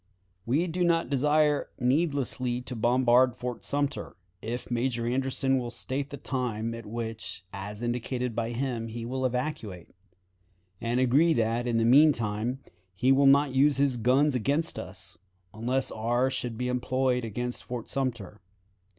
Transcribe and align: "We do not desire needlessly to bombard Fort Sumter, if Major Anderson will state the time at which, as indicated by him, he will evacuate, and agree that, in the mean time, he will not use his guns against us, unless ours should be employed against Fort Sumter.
"We 0.47 0.65
do 0.65 0.83
not 0.83 1.11
desire 1.11 1.69
needlessly 1.77 2.59
to 2.61 2.75
bombard 2.75 3.35
Fort 3.35 3.63
Sumter, 3.63 4.15
if 4.41 4.71
Major 4.71 5.05
Anderson 5.05 5.59
will 5.59 5.69
state 5.69 6.09
the 6.09 6.17
time 6.17 6.73
at 6.73 6.87
which, 6.87 7.45
as 7.53 7.83
indicated 7.83 8.35
by 8.35 8.49
him, 8.49 8.87
he 8.87 9.05
will 9.05 9.27
evacuate, 9.27 9.91
and 10.81 10.99
agree 10.99 11.33
that, 11.33 11.67
in 11.67 11.77
the 11.77 11.85
mean 11.85 12.13
time, 12.13 12.61
he 12.95 13.11
will 13.11 13.27
not 13.27 13.53
use 13.53 13.77
his 13.77 13.95
guns 13.97 14.33
against 14.33 14.79
us, 14.79 15.19
unless 15.53 15.91
ours 15.91 16.33
should 16.33 16.57
be 16.57 16.67
employed 16.67 17.23
against 17.23 17.63
Fort 17.63 17.87
Sumter. 17.87 18.41